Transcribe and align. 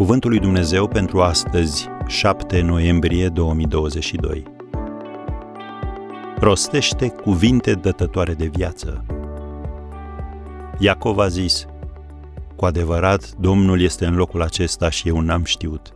Cuvântul 0.00 0.30
lui 0.30 0.38
Dumnezeu 0.38 0.88
pentru 0.88 1.22
astăzi, 1.22 1.88
7 2.06 2.60
noiembrie 2.60 3.28
2022. 3.28 4.44
Rostește 6.36 7.08
cuvinte 7.08 7.74
dătătoare 7.74 8.34
de 8.34 8.46
viață. 8.46 9.06
Iacov 10.78 11.18
a 11.18 11.28
zis, 11.28 11.66
cu 12.56 12.64
adevărat, 12.64 13.32
Domnul 13.32 13.80
este 13.80 14.06
în 14.06 14.14
locul 14.14 14.42
acesta 14.42 14.90
și 14.90 15.08
eu 15.08 15.20
n-am 15.20 15.44
știut. 15.44 15.94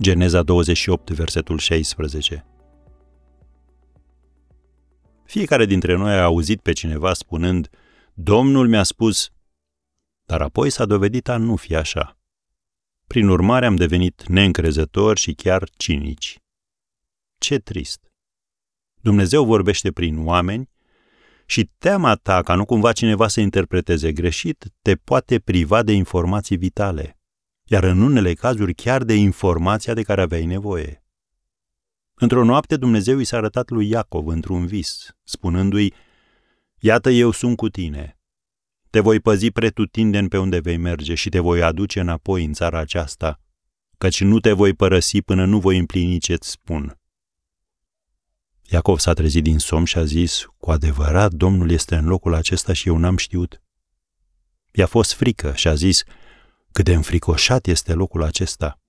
Geneza 0.00 0.42
28, 0.42 1.10
versetul 1.10 1.58
16. 1.58 2.46
Fiecare 5.24 5.64
dintre 5.64 5.96
noi 5.96 6.12
a 6.12 6.22
auzit 6.22 6.60
pe 6.60 6.72
cineva 6.72 7.12
spunând, 7.12 7.68
Domnul 8.14 8.68
mi-a 8.68 8.82
spus, 8.82 9.30
dar 10.24 10.42
apoi 10.42 10.70
s-a 10.70 10.84
dovedit 10.84 11.28
a 11.28 11.36
nu 11.36 11.56
fi 11.56 11.76
așa. 11.76 12.16
Prin 13.06 13.28
urmare 13.28 13.66
am 13.66 13.76
devenit 13.76 14.26
neîncrezători 14.26 15.20
și 15.20 15.32
chiar 15.32 15.68
cinici. 15.76 16.38
Ce 17.38 17.58
trist! 17.58 18.00
Dumnezeu 19.00 19.44
vorbește 19.44 19.92
prin 19.92 20.26
oameni 20.26 20.70
și 21.46 21.70
teama 21.78 22.14
ta 22.14 22.42
ca 22.42 22.54
nu 22.54 22.64
cumva 22.64 22.92
cineva 22.92 23.28
să 23.28 23.40
interpreteze 23.40 24.12
greșit 24.12 24.72
te 24.82 24.94
poate 24.96 25.38
priva 25.38 25.82
de 25.82 25.92
informații 25.92 26.56
vitale, 26.56 27.18
iar 27.64 27.84
în 27.84 28.00
unele 28.00 28.34
cazuri 28.34 28.74
chiar 28.74 29.04
de 29.04 29.14
informația 29.14 29.94
de 29.94 30.02
care 30.02 30.22
aveai 30.22 30.44
nevoie. 30.44 31.04
Într-o 32.14 32.44
noapte 32.44 32.76
Dumnezeu 32.76 33.18
i 33.18 33.24
s-a 33.24 33.36
arătat 33.36 33.70
lui 33.70 33.88
Iacov 33.88 34.26
într-un 34.26 34.66
vis, 34.66 35.16
spunându-i, 35.22 35.94
Iată 36.78 37.10
eu 37.10 37.30
sunt 37.30 37.56
cu 37.56 37.68
tine, 37.68 38.15
te 38.90 39.00
voi 39.00 39.20
păzi 39.20 39.50
pretutindeni 39.50 40.28
pe 40.28 40.38
unde 40.38 40.58
vei 40.58 40.76
merge 40.76 41.14
și 41.14 41.28
te 41.28 41.38
voi 41.38 41.62
aduce 41.62 42.00
înapoi 42.00 42.44
în 42.44 42.52
țara 42.52 42.78
aceasta, 42.78 43.40
căci 43.98 44.20
nu 44.20 44.40
te 44.40 44.52
voi 44.52 44.74
părăsi 44.74 45.22
până 45.22 45.44
nu 45.44 45.60
voi 45.60 45.78
împlini 45.78 46.18
ce-ți 46.18 46.50
spun. 46.50 46.98
Iacov 48.70 48.98
s-a 48.98 49.12
trezit 49.12 49.42
din 49.42 49.58
somn 49.58 49.84
și 49.84 49.98
a 49.98 50.04
zis, 50.04 50.46
cu 50.58 50.70
adevărat, 50.70 51.32
Domnul 51.32 51.70
este 51.70 51.96
în 51.96 52.06
locul 52.06 52.34
acesta 52.34 52.72
și 52.72 52.88
eu 52.88 52.96
n-am 52.98 53.16
știut. 53.16 53.62
I-a 54.72 54.86
fost 54.86 55.12
frică 55.12 55.52
și 55.54 55.68
a 55.68 55.74
zis, 55.74 56.02
cât 56.72 56.84
de 56.84 56.94
înfricoșat 56.94 57.66
este 57.66 57.92
locul 57.92 58.22
acesta. 58.22 58.80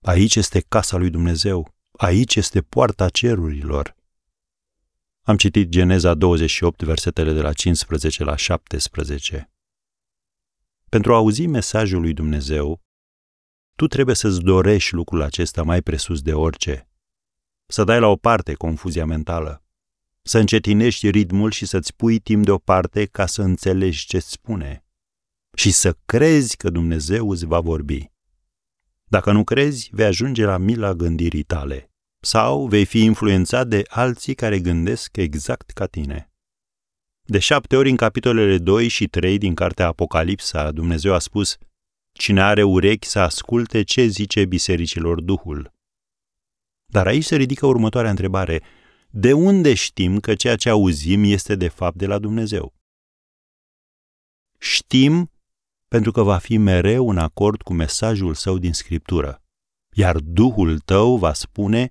Aici 0.00 0.34
este 0.34 0.60
casa 0.60 0.96
lui 0.96 1.10
Dumnezeu, 1.10 1.74
aici 1.92 2.36
este 2.36 2.60
poarta 2.60 3.08
cerurilor. 3.08 3.94
Am 5.24 5.36
citit 5.36 5.68
Geneza 5.68 6.14
28, 6.14 6.82
versetele 6.82 7.32
de 7.32 7.40
la 7.40 7.52
15 7.52 8.24
la 8.24 8.36
17. 8.36 9.50
Pentru 10.88 11.12
a 11.12 11.16
auzi 11.16 11.46
mesajul 11.46 12.00
lui 12.00 12.12
Dumnezeu, 12.12 12.80
tu 13.76 13.86
trebuie 13.86 14.14
să-ți 14.14 14.40
dorești 14.40 14.94
lucrul 14.94 15.22
acesta 15.22 15.62
mai 15.62 15.82
presus 15.82 16.22
de 16.22 16.34
orice. 16.34 16.88
Să 17.66 17.84
dai 17.84 18.00
la 18.00 18.06
o 18.06 18.16
parte 18.16 18.54
confuzia 18.54 19.06
mentală. 19.06 19.64
Să 20.22 20.38
încetinești 20.38 21.10
ritmul 21.10 21.50
și 21.50 21.66
să-ți 21.66 21.96
pui 21.96 22.18
timp 22.18 22.44
deoparte 22.44 23.06
ca 23.06 23.26
să 23.26 23.42
înțelegi 23.42 24.06
ce-ți 24.06 24.30
spune. 24.30 24.84
Și 25.56 25.70
să 25.70 25.96
crezi 26.04 26.56
că 26.56 26.70
Dumnezeu 26.70 27.30
îți 27.30 27.46
va 27.46 27.60
vorbi. 27.60 28.10
Dacă 29.04 29.32
nu 29.32 29.44
crezi, 29.44 29.88
vei 29.92 30.06
ajunge 30.06 30.44
la 30.44 30.56
mila 30.56 30.94
gândirii 30.94 31.42
tale 31.42 31.91
sau 32.24 32.66
vei 32.66 32.84
fi 32.84 33.02
influențat 33.02 33.68
de 33.68 33.82
alții 33.88 34.34
care 34.34 34.60
gândesc 34.60 35.16
exact 35.16 35.70
ca 35.70 35.86
tine. 35.86 36.30
De 37.22 37.38
șapte 37.38 37.76
ori 37.76 37.90
în 37.90 37.96
capitolele 37.96 38.58
2 38.58 38.88
și 38.88 39.06
3 39.06 39.38
din 39.38 39.54
cartea 39.54 39.86
Apocalipsa, 39.86 40.70
Dumnezeu 40.70 41.14
a 41.14 41.18
spus 41.18 41.56
Cine 42.12 42.42
are 42.42 42.62
urechi 42.62 43.06
să 43.06 43.18
asculte 43.18 43.82
ce 43.82 44.06
zice 44.06 44.44
bisericilor 44.44 45.20
Duhul. 45.20 45.72
Dar 46.86 47.06
aici 47.06 47.24
se 47.24 47.36
ridică 47.36 47.66
următoarea 47.66 48.10
întrebare. 48.10 48.62
De 49.10 49.32
unde 49.32 49.74
știm 49.74 50.20
că 50.20 50.34
ceea 50.34 50.56
ce 50.56 50.68
auzim 50.68 51.22
este 51.24 51.54
de 51.54 51.68
fapt 51.68 51.96
de 51.96 52.06
la 52.06 52.18
Dumnezeu? 52.18 52.74
Știm 54.58 55.30
pentru 55.88 56.12
că 56.12 56.22
va 56.22 56.38
fi 56.38 56.56
mereu 56.56 57.10
în 57.10 57.18
acord 57.18 57.62
cu 57.62 57.72
mesajul 57.72 58.34
său 58.34 58.58
din 58.58 58.72
Scriptură, 58.72 59.42
iar 59.92 60.18
Duhul 60.18 60.78
tău 60.78 61.16
va 61.16 61.32
spune 61.32 61.90